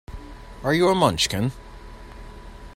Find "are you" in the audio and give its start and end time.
0.63-0.89